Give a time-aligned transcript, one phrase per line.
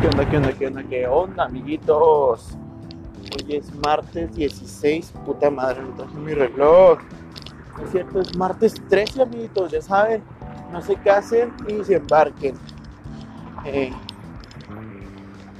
[0.00, 2.56] ¿Qué onda, qué onda, qué onda, qué onda, amiguitos?
[3.36, 7.00] Hoy es martes 16, puta madre, no traje mi reloj.
[7.76, 10.22] No es cierto, es martes 13, amiguitos, ya saben.
[10.72, 12.54] No qué hacen y se embarquen.
[13.66, 13.92] Eh,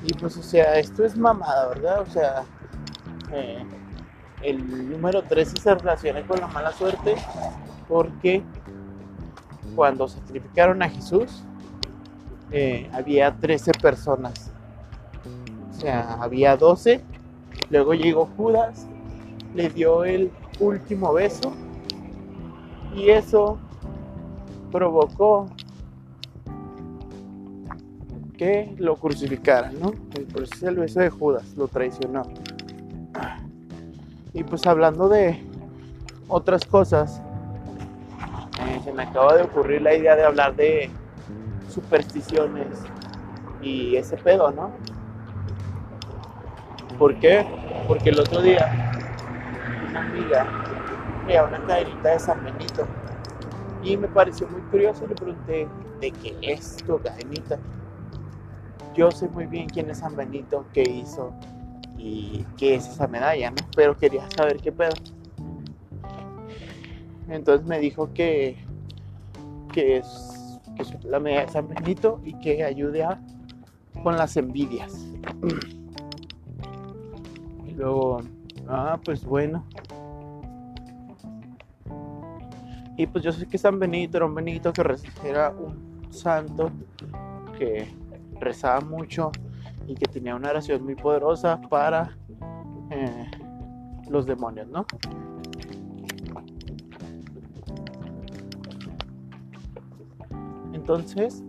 [0.07, 2.00] y pues, o sea, esto es mamada, ¿verdad?
[2.00, 2.45] O sea,
[3.32, 3.62] eh,
[4.41, 7.14] el número 13 se relaciona con la mala suerte
[7.86, 8.43] porque
[9.77, 11.44] cuando sacrificaron a Jesús,
[12.53, 14.50] eh, había 13 personas.
[15.71, 17.00] O sea, había 12.
[17.71, 18.86] Luego llegó Judas,
[19.54, 21.53] le dio el último beso
[22.94, 23.58] y eso
[24.71, 25.46] provocó
[28.36, 29.93] que lo crucificaran, ¿no?
[30.32, 32.22] Por eso es el beso de Judas, lo traicionó.
[34.33, 35.44] Y pues hablando de
[36.28, 37.20] otras cosas,
[38.61, 40.91] eh, se me acaba de ocurrir la idea de hablar de
[41.83, 42.83] supersticiones
[43.62, 44.72] y ese pedo, ¿no?
[46.98, 47.46] ¿Por qué?
[47.88, 48.70] Porque el otro día
[49.88, 50.46] una amiga
[51.36, 52.86] a una cadenita de San Benito
[53.82, 55.68] y me pareció muy curioso y le pregunté
[56.00, 57.58] de qué es tu cadenita.
[58.94, 61.33] Yo sé muy bien quién es San Benito, qué hizo
[61.96, 63.56] y qué es esa medalla, ¿no?
[63.77, 64.94] Pero quería saber qué pedo.
[67.28, 68.56] Entonces me dijo que,
[69.72, 70.39] que es
[71.05, 73.20] la medalla de San Benito y que ayude a,
[74.03, 75.06] con las envidias.
[77.67, 78.23] Y luego,
[78.69, 79.64] ah, pues bueno.
[82.97, 84.83] Y pues yo sé que San Benito era un Benito que
[85.25, 86.70] era un santo
[87.58, 87.89] que
[88.41, 89.31] rezaba mucho
[89.86, 92.17] y que tenía una oración muy poderosa para
[92.91, 93.31] eh,
[94.08, 94.86] los demonios, ¿no?
[100.91, 101.44] Entonces,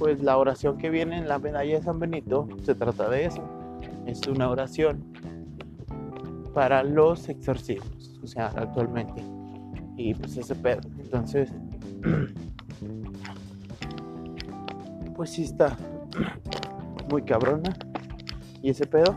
[0.00, 3.40] pues la oración que viene en la medalla de San Benito se trata de eso.
[4.04, 5.04] Es una oración
[6.54, 9.22] para los exorcismos, o sea, actualmente.
[9.96, 10.80] Y pues ese pedo.
[10.98, 11.52] Entonces,
[15.14, 15.76] pues sí está
[17.10, 17.76] muy cabrona.
[18.60, 19.14] Y ese pedo.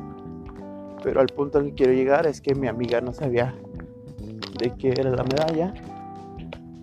[1.03, 3.56] Pero al punto al que quiero llegar es que mi amiga no sabía
[4.59, 5.73] de qué era la medalla.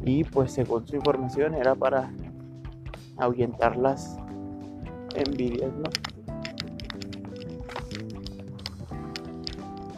[0.05, 2.11] Y pues según su información era para
[3.19, 4.17] ahuyentar las
[5.15, 5.91] envidias, ¿no?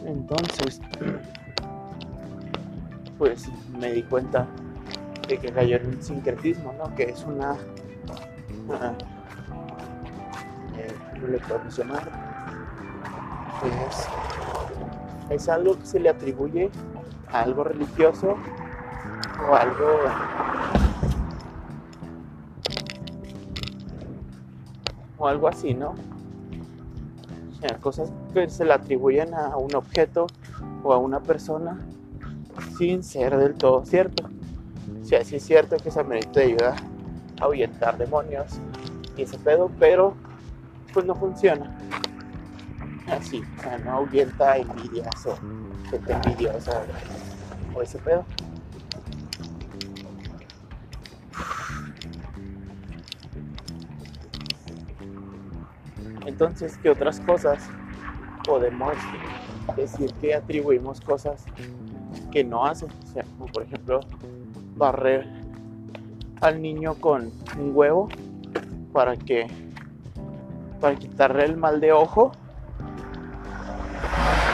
[0.05, 0.81] Entonces,
[3.17, 3.49] pues
[3.79, 4.47] me di cuenta
[5.27, 6.93] de que cayó en un sincretismo, ¿no?
[6.95, 7.55] Que es una,
[8.67, 8.95] una
[10.77, 10.93] eh,
[11.27, 11.43] le Es,
[15.29, 16.71] es algo que se le atribuye
[17.31, 18.37] a algo religioso
[19.49, 19.99] o algo
[25.21, 25.93] o algo así, ¿no?
[27.79, 30.25] Cosas que se le atribuyen a un objeto
[30.83, 31.79] o a una persona
[32.77, 34.27] sin ser del todo cierto.
[34.99, 36.75] O sea, sí es cierto que Benito te ayuda
[37.39, 38.59] a ahuyentar demonios
[39.15, 40.15] y ese pedo, pero
[40.91, 41.77] pues no funciona.
[43.07, 45.35] Así, o sea, no ahuyenta envidias o
[45.89, 46.81] gente envidiosa
[47.75, 48.25] o ese pedo.
[56.41, 57.69] Entonces, ¿qué otras cosas
[58.43, 58.93] podemos
[59.75, 61.45] decir que atribuimos cosas
[62.31, 62.89] que no hacen?
[62.89, 63.99] O sea, como por ejemplo,
[64.75, 65.27] barrer
[66.41, 68.09] al niño con un huevo
[68.91, 69.45] para que
[70.79, 72.31] para quitarle el mal de ojo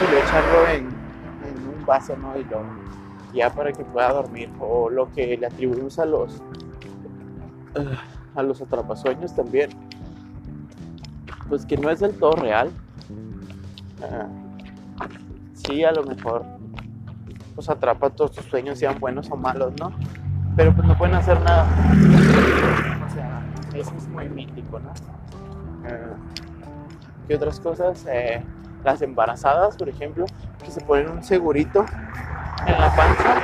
[0.02, 0.88] y echarlo en,
[1.74, 2.38] un vaso, ¿no?
[2.38, 2.64] Y lo,
[3.32, 4.50] ya para que pueda dormir.
[4.60, 6.42] O lo que le atribuimos a los
[8.34, 9.70] a los atrapasueños también
[11.48, 12.70] pues que no es del todo real.
[15.54, 16.44] Sí, a lo mejor
[17.54, 19.92] pues atrapa todos tus sueños, sean buenos o malos, ¿no?
[20.56, 21.66] Pero pues no pueden hacer nada.
[23.04, 23.42] O sea,
[23.74, 24.90] eso es muy mítico, ¿no?
[25.84, 26.14] Ah,
[27.26, 28.06] ¿Qué otras cosas?
[28.08, 28.42] Eh,
[28.84, 30.24] las embarazadas, por ejemplo,
[30.64, 31.84] que se ponen un segurito
[32.64, 33.40] en la panza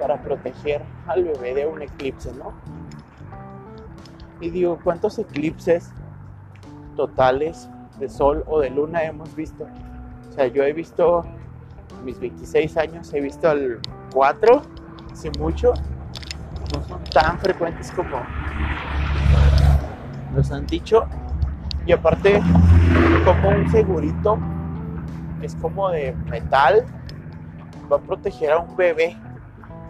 [0.00, 2.52] para proteger al bebé de un eclipse, ¿no?
[4.40, 5.92] Y digo, ¿cuántos eclipses
[6.96, 9.66] totales de sol o de luna hemos visto.
[10.28, 11.24] O sea, yo he visto
[12.04, 13.80] mis 26 años, he visto al
[14.12, 14.62] 4,
[15.12, 15.72] hace mucho.
[16.74, 18.20] No son tan frecuentes como
[20.34, 21.06] nos han dicho.
[21.86, 22.42] Y aparte,
[23.24, 24.38] como un segurito,
[25.40, 26.84] es como de metal,
[27.90, 29.16] va a proteger a un bebé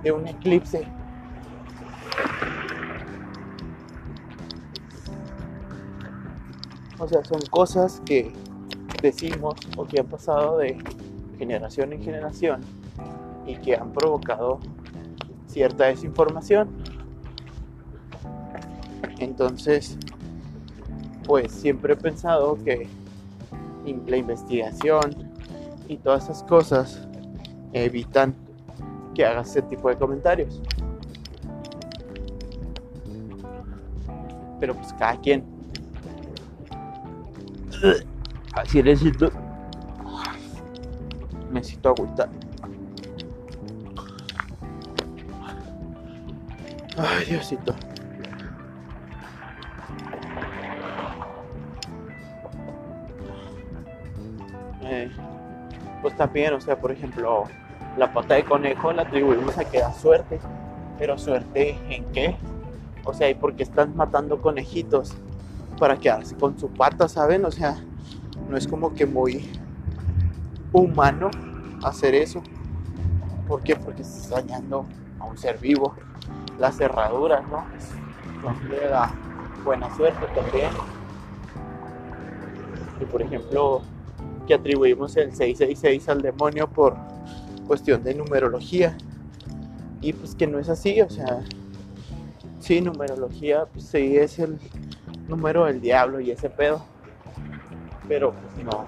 [0.02, 0.86] de un eclipse.
[6.98, 8.32] O sea, son cosas que
[9.02, 10.78] decimos o que han pasado de
[11.38, 12.60] generación en generación
[13.46, 14.60] y que han provocado
[15.46, 16.68] cierta desinformación.
[19.18, 19.98] Entonces,
[21.24, 22.88] pues siempre he pensado que
[24.06, 25.32] la investigación
[25.88, 27.06] y todas esas cosas
[27.72, 28.34] evitan
[29.14, 30.60] que hagas ese tipo de comentarios.
[34.58, 35.55] Pero pues cada quien.
[38.54, 39.30] Así necesito.
[41.50, 42.28] Necesito agüita.
[46.98, 47.74] Ay, Diosito.
[54.82, 55.10] Eh,
[56.00, 57.44] pues también, o sea, por ejemplo,
[57.98, 60.38] la pata de conejo la atribuimos a que da suerte.
[60.98, 62.36] Pero suerte en qué?
[63.04, 65.14] O sea, ¿y por qué están matando conejitos?
[65.78, 67.44] Para quedarse con su pata, ¿saben?
[67.44, 67.76] O sea,
[68.48, 69.50] no es como que muy
[70.72, 71.30] humano
[71.82, 72.42] hacer eso.
[73.46, 73.76] ¿Por qué?
[73.76, 74.86] Porque estás dañando
[75.18, 75.94] a un ser vivo.
[76.58, 77.64] Las cerraduras, ¿no?
[78.42, 79.12] Pues, le da
[79.64, 80.70] buena suerte también.
[83.00, 83.82] Y por ejemplo,
[84.46, 86.96] que atribuimos el 666 al demonio por
[87.66, 88.96] cuestión de numerología.
[90.00, 91.40] Y pues que no es así, o sea,
[92.60, 94.58] sí, numerología, pues sí es el
[95.28, 96.84] número del diablo y ese pedo.
[98.08, 98.34] Pero
[98.64, 98.86] no,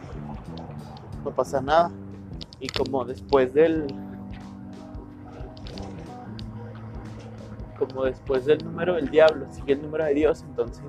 [1.24, 1.90] no pasa nada.
[2.60, 3.86] Y como después del
[7.78, 10.82] como después del número del diablo sigue el número de Dios, entonces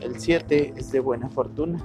[0.00, 1.78] el 7 es de buena fortuna.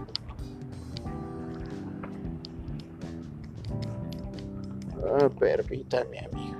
[5.03, 6.50] Ah, permítanme, amigos.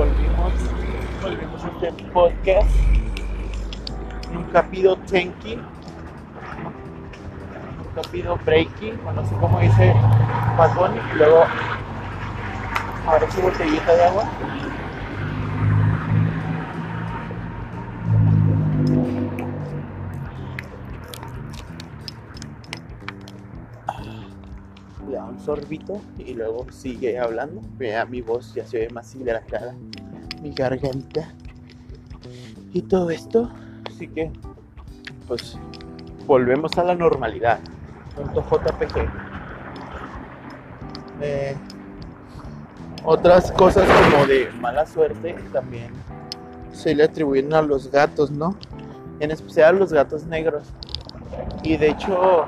[0.00, 0.52] Volvimos,
[1.22, 2.70] volvimos a este podcast.
[4.32, 5.56] Nunca pido tenki,
[7.76, 9.94] nunca pido breaking, o no sé cómo dice
[10.56, 11.44] Bad y luego
[13.06, 14.24] abre su botellita de agua.
[25.44, 27.60] Sorbito y luego sigue hablando.
[27.78, 29.74] Vea, mi voz ya se ve más hidratada,
[30.42, 31.32] mi garganta
[32.72, 33.50] y todo esto.
[33.86, 34.30] Así que,
[35.26, 35.58] pues,
[36.26, 37.60] volvemos a la normalidad.
[38.14, 39.08] Punto JPG.
[41.22, 41.56] Eh,
[43.04, 45.90] otras cosas como de mala suerte también
[46.72, 48.56] se le atribuyen a los gatos, ¿no?
[49.20, 50.64] En especial a los gatos negros.
[51.62, 52.44] Y de hecho,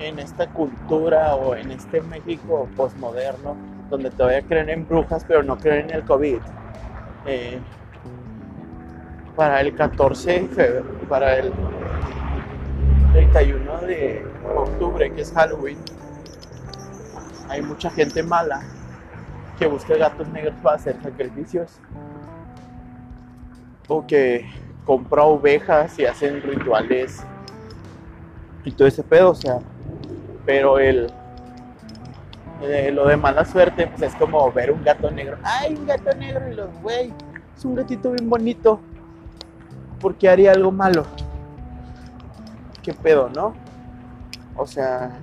[0.00, 3.56] en esta cultura o en este México postmoderno,
[3.88, 6.38] donde todavía creen en brujas pero no creen en el COVID,
[7.26, 7.58] eh,
[9.36, 11.52] para el 14 de febrero, para el
[13.12, 14.26] 31 de
[14.56, 15.78] octubre, que es Halloween,
[17.48, 18.62] hay mucha gente mala
[19.58, 21.78] que busca gatos negros para hacer sacrificios
[23.88, 24.48] o que
[24.86, 27.24] compra ovejas y hacen rituales
[28.64, 29.58] y todo ese pedo, o sea,
[30.44, 31.12] pero el
[32.92, 35.38] lo de mala suerte pues es como ver un gato negro.
[35.42, 36.48] ¡Ay, un gato negro!
[36.50, 37.12] Y los, güey,
[37.56, 38.80] es un gatito bien bonito.
[39.98, 41.04] ¿Por qué haría algo malo?
[42.82, 43.54] ¿Qué pedo, no?
[44.56, 45.18] O sea,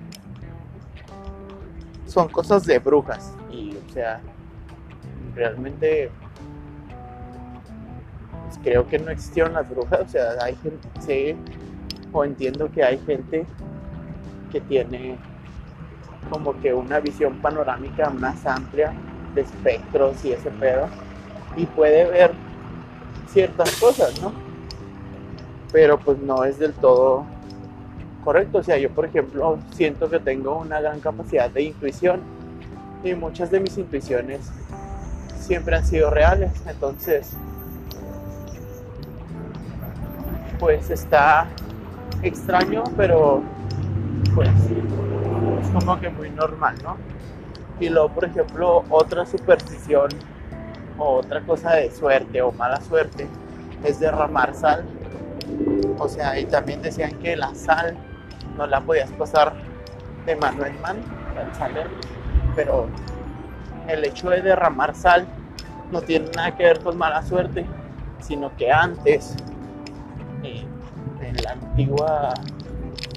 [2.08, 3.34] son cosas de brujas.
[3.52, 4.20] Y, o sea,
[5.36, 6.10] realmente
[8.46, 10.02] pues, creo que no existieron las brujas.
[10.02, 11.36] O sea, hay gente, sé
[12.12, 13.46] o entiendo que hay gente
[14.52, 15.18] que tiene
[16.30, 18.94] como que una visión panorámica más amplia
[19.34, 20.88] de espectros y ese pedo
[21.56, 22.32] y puede ver
[23.28, 24.32] ciertas cosas, ¿no?
[25.72, 27.26] Pero pues no es del todo
[28.24, 28.60] correcto.
[28.60, 32.22] O sea, yo por ejemplo siento que tengo una gran capacidad de intuición
[33.04, 34.52] y muchas de mis intuiciones
[35.40, 36.52] siempre han sido reales.
[36.68, 37.34] Entonces,
[40.60, 41.48] pues está
[42.22, 43.44] extraño, pero
[44.38, 46.96] pues es como que muy normal, ¿no?
[47.80, 50.10] Y luego, por ejemplo, otra superstición
[51.00, 53.28] o otra cosa de suerte o mala suerte
[53.84, 54.86] es derramar sal.
[55.98, 57.98] O sea, y también decían que la sal
[58.56, 59.54] no la podías pasar
[60.28, 61.00] de mano en mano,
[62.56, 62.88] pero
[63.88, 65.26] el hecho de derramar sal
[65.92, 67.66] no tiene nada que ver con mala suerte,
[68.20, 69.36] sino que antes,
[70.44, 70.64] eh,
[71.22, 72.34] en la antigua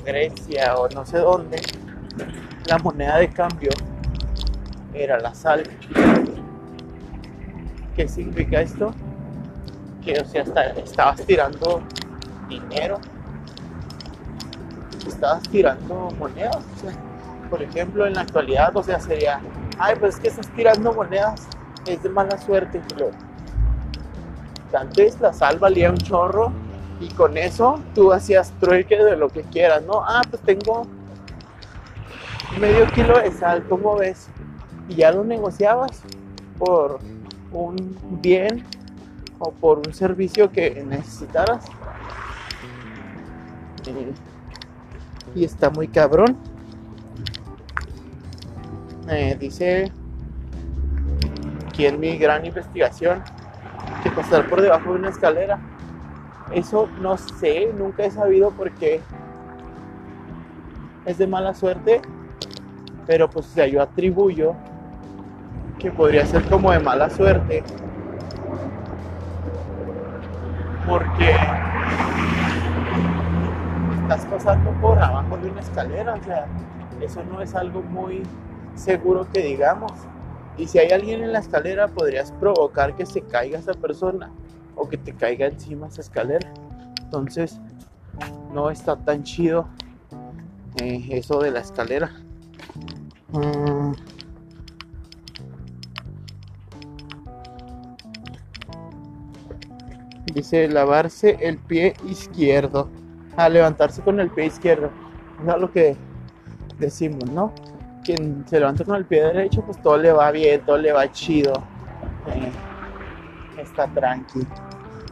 [0.04, 1.60] Grecia o no sé dónde,
[2.66, 3.70] la moneda de cambio
[4.94, 5.62] era la sal.
[7.94, 8.92] ¿Qué significa esto?
[10.04, 10.42] Que, o sea,
[10.76, 11.82] estabas tirando
[12.48, 12.98] dinero,
[15.06, 16.64] estabas tirando monedas.
[17.48, 19.40] por ejemplo, en la actualidad, o sea, sería,
[19.78, 21.48] ay, pues es que estás tirando monedas,
[21.86, 22.80] es de mala suerte.
[22.88, 23.10] Pero
[24.72, 26.52] antes la sal valía un chorro
[27.00, 30.02] y con eso tú hacías trueque de lo que quieras, ¿no?
[30.04, 30.86] Ah, pues tengo
[32.60, 34.28] medio kilo de sal, ¿cómo ves?
[34.88, 36.02] Y ya lo negociabas
[36.58, 37.00] por
[37.52, 38.64] un bien
[39.38, 41.64] o por un servicio que necesitaras.
[45.34, 46.36] Y, está muy cabrón.
[49.08, 49.90] Eh, dice
[51.66, 53.22] aquí en mi gran investigación
[54.02, 55.58] que pasar por debajo de una escalera.
[56.52, 59.00] Eso no sé, nunca he sabido por qué.
[61.04, 62.02] Es de mala suerte,
[63.06, 64.54] pero pues o yo atribuyo
[65.78, 67.62] que podría ser como de mala suerte.
[70.88, 71.36] Porque
[74.02, 76.46] estás pasando por abajo de una escalera, o sea,
[77.00, 78.22] eso no es algo muy
[78.74, 79.92] seguro que digamos.
[80.58, 84.30] Y si hay alguien en la escalera, podrías provocar que se caiga esa persona
[84.80, 86.50] o que te caiga encima esa escalera.
[87.02, 87.60] Entonces,
[88.52, 89.68] no está tan chido
[90.80, 92.10] eh, eso de la escalera.
[93.32, 93.92] Mm.
[100.34, 102.88] Dice lavarse el pie izquierdo.
[103.36, 104.90] A levantarse con el pie izquierdo.
[105.46, 105.96] Es lo que
[106.78, 107.52] decimos, ¿no?
[108.02, 111.10] Quien se levanta con el pie derecho, pues todo le va bien, todo le va
[111.12, 111.52] chido.
[112.28, 112.50] Eh,
[113.60, 114.40] está tranqui.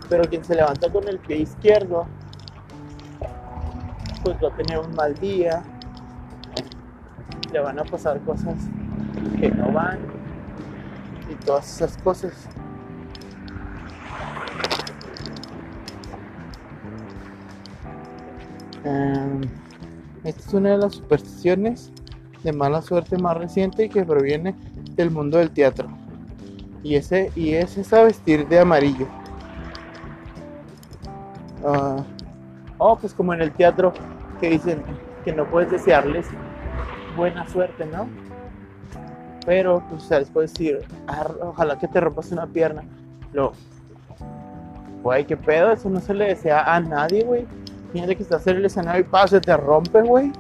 [0.09, 2.07] Pero quien se levanta con el pie izquierdo,
[4.23, 5.63] pues va a tener un mal día.
[7.53, 8.57] Le van a pasar cosas
[9.39, 9.99] que no van.
[11.31, 12.33] Y todas esas cosas.
[18.85, 19.43] Em,
[20.25, 21.93] esta es una de las supersticiones
[22.43, 24.55] de mala suerte más reciente y que proviene
[24.95, 25.89] del mundo del teatro.
[26.83, 29.07] Y, ese, y es esa vestir de amarillo.
[31.69, 32.03] Uh,
[32.79, 33.93] oh, pues como en el teatro
[34.41, 34.83] que dicen
[35.23, 36.27] que no puedes desearles
[37.15, 38.09] buena suerte, ¿no?
[39.45, 40.81] Pero, pues, o sea, les puedes decir,
[41.43, 42.85] ojalá que te rompas una pierna.
[43.35, 43.53] Lo,
[45.03, 47.47] güey, qué pedo, eso no se le desea a nadie, güey.
[47.93, 50.33] Fíjate que estás en el escenario y pasa, se te rompe, güey.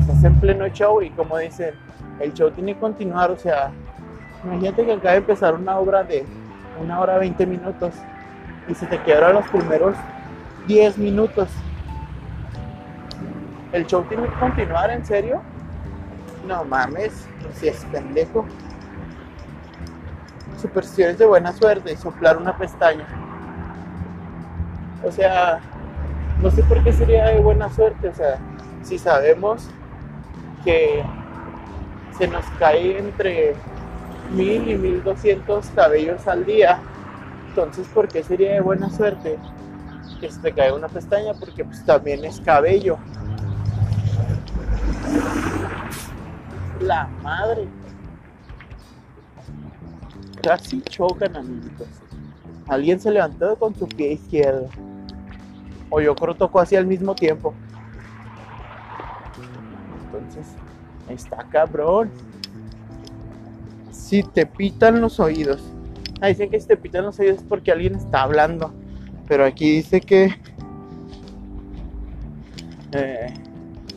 [0.00, 1.74] Estás en pleno show y como dicen,
[2.20, 3.70] el show tiene que continuar, o sea,
[4.44, 6.26] imagínate que acaba de empezar una obra de
[6.82, 7.94] una hora 20 minutos
[8.68, 9.96] y se te quedaron los primeros
[10.66, 11.48] 10 minutos.
[13.72, 15.40] ¿El show tiene que continuar, en serio?
[16.46, 18.44] No mames, si es pendejo.
[20.60, 23.06] Supersticiones de buena suerte y soplar una pestaña.
[25.02, 25.60] O sea,
[26.40, 28.08] no sé por qué sería de buena suerte.
[28.08, 28.38] O sea,
[28.82, 29.68] si sabemos
[30.64, 31.02] que
[32.16, 33.54] se nos cae entre
[34.32, 36.78] mil y mil doscientos cabellos al día,
[37.52, 39.38] entonces ¿por qué sería de buena suerte
[40.18, 41.34] que se te caiga una pestaña?
[41.34, 42.96] Porque pues también es cabello.
[46.80, 47.68] La madre.
[50.42, 51.88] Casi chocan, amiguitos.
[52.68, 54.70] Alguien se levantó con su pie izquierdo
[55.90, 57.52] o yo creo tocó así al mismo tiempo.
[60.06, 60.46] Entonces,
[61.06, 62.10] está cabrón.
[63.90, 65.62] Si te pitan los oídos.
[66.22, 68.72] Ah, dicen que si te pitan los oídos es porque alguien está hablando.
[69.26, 70.32] Pero aquí dice que
[72.92, 73.34] eh,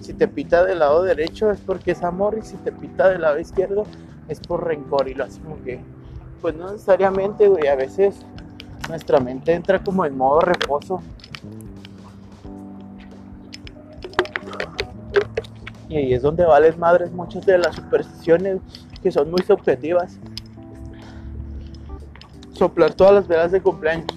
[0.02, 3.22] si te pita del lado derecho es porque es amor y si te pita del
[3.22, 3.84] lado izquierdo
[4.28, 5.08] es por rencor.
[5.08, 5.80] Y lo hace como que,
[6.42, 7.68] pues no necesariamente, güey.
[7.68, 8.26] A veces
[8.90, 11.04] nuestra mente entra como en modo reposo
[15.90, 18.60] Y ahí es donde valen madres muchas de las supersticiones
[19.04, 20.18] que son muy subjetivas.
[22.56, 24.08] Soplar todas las velas de cumpleaños.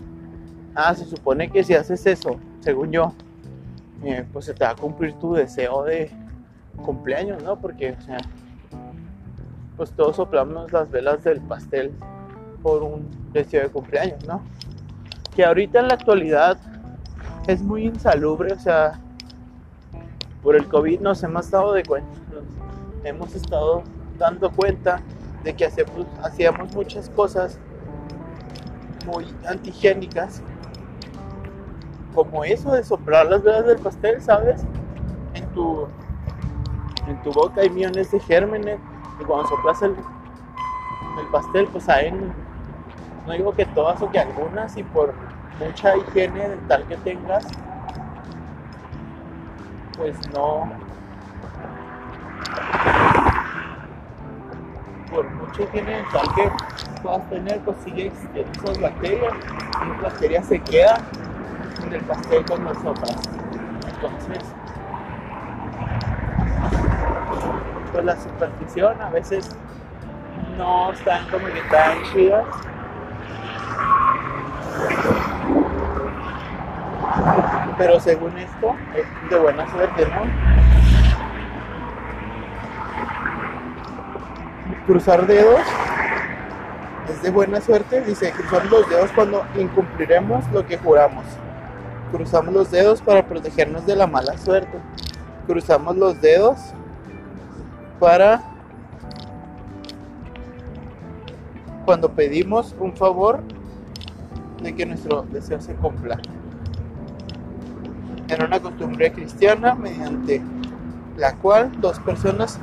[0.74, 3.12] Ah, se supone que si haces eso, según yo,
[4.04, 6.10] eh, pues se te va a cumplir tu deseo de
[6.84, 7.58] cumpleaños, ¿no?
[7.58, 8.18] Porque, o sea,
[9.76, 11.92] pues todos soplamos las velas del pastel
[12.62, 14.40] por un deseo de cumpleaños, ¿no?
[15.34, 16.58] Que ahorita en la actualidad
[17.48, 19.00] es muy insalubre, o sea,
[20.44, 22.20] por el COVID nos hemos dado de cuenta,
[23.02, 23.82] hemos estado
[24.16, 25.00] dando cuenta
[25.42, 25.68] de que
[26.22, 27.58] hacíamos muchas cosas
[29.08, 30.42] muy antigénicas,
[32.14, 34.64] como eso de soplar las velas del pastel, ¿sabes?
[35.34, 35.86] En tu,
[37.06, 38.78] en tu boca hay millones de gérmenes
[39.20, 42.12] y cuando soplas el, el pastel, pues hay,
[43.26, 45.14] no digo que todas o que algunas, y por
[45.58, 47.46] mucha higiene dental que tengas,
[49.96, 50.70] pues no,
[55.10, 55.26] por
[55.58, 56.50] higiene dental que
[57.02, 59.34] puedas tener, pues sigue esas bacterias,
[59.82, 61.00] y las bacterias se quedan
[61.86, 63.16] en el pastel con nosotras.
[63.94, 64.44] Entonces,
[67.92, 69.56] pues la superstición a veces
[70.56, 72.44] no están como que tan chidas.
[77.76, 80.57] Pero según esto, es de buena suerte, ¿no?
[84.88, 85.60] Cruzar dedos
[87.10, 88.00] es de buena suerte.
[88.00, 91.26] Dice, cruzar los dedos cuando incumpliremos lo que juramos.
[92.10, 94.78] Cruzamos los dedos para protegernos de la mala suerte.
[95.46, 96.56] Cruzamos los dedos
[98.00, 98.40] para
[101.84, 103.42] cuando pedimos un favor
[104.62, 106.18] de que nuestro deseo se cumpla.
[108.26, 110.40] Era una costumbre cristiana mediante
[111.18, 112.58] la cual dos personas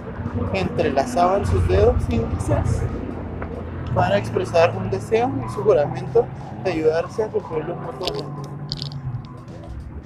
[0.53, 2.81] entrelazaban sus dedos índices
[3.93, 6.25] para expresar un deseo y su juramento
[6.63, 8.49] de ayudarse a cumplirlo mutuamente.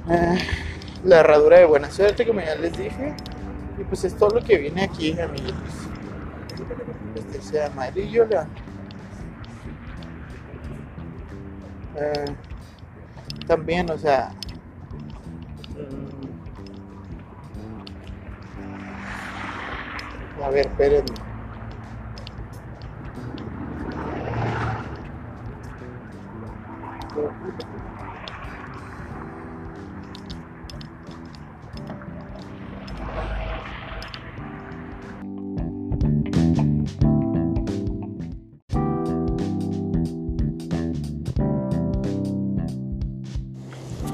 [0.10, 0.38] Eh,
[1.04, 3.16] la herradura de buena suerte, como ya les dije,
[3.80, 5.54] y pues es todo lo que viene aquí, amigos.
[7.16, 8.48] Este sea amarillo, la.
[11.96, 12.26] Eh,
[13.48, 14.32] también, o sea.
[15.76, 16.19] mm,
[20.44, 21.30] a ver, espérenme.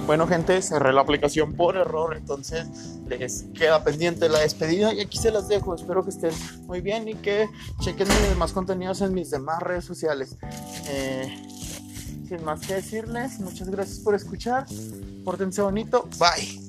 [0.05, 5.17] Bueno, gente, cerré la aplicación por error, entonces les queda pendiente la despedida y aquí
[5.17, 5.75] se las dejo.
[5.75, 6.31] Espero que estén
[6.63, 7.47] muy bien y que
[7.81, 10.37] chequen mis demás contenidos en mis demás redes sociales.
[10.87, 11.47] Eh,
[12.27, 14.65] sin más que decirles, muchas gracias por escuchar.
[15.23, 16.07] Pórtense bonito.
[16.19, 16.64] Bye.